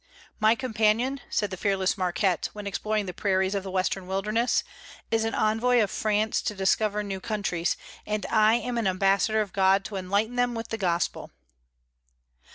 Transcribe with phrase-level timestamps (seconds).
[0.39, 4.63] "My companion," said the fearless Marquette, when exploring the prairies of the Western wilderness,
[5.11, 9.53] "is an envoy of France to discover new countries, and I am an ambassador of
[9.53, 11.29] God to enlighten them with the Gospel."